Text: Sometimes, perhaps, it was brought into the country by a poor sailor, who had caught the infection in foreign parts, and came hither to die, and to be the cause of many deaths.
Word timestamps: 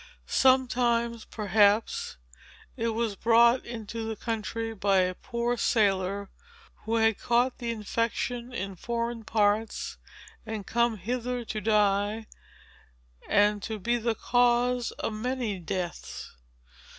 Sometimes, 0.25 1.25
perhaps, 1.25 2.17
it 2.75 2.87
was 2.87 3.15
brought 3.15 3.63
into 3.63 4.03
the 4.03 4.15
country 4.15 4.73
by 4.73 5.01
a 5.01 5.13
poor 5.13 5.55
sailor, 5.57 6.31
who 6.73 6.95
had 6.95 7.19
caught 7.19 7.59
the 7.59 7.69
infection 7.69 8.51
in 8.51 8.75
foreign 8.75 9.23
parts, 9.23 9.99
and 10.43 10.65
came 10.65 10.97
hither 10.97 11.45
to 11.45 11.61
die, 11.61 12.25
and 13.29 13.61
to 13.61 13.77
be 13.77 13.97
the 13.97 14.15
cause 14.15 14.89
of 14.93 15.13
many 15.13 15.59
deaths. 15.59 16.31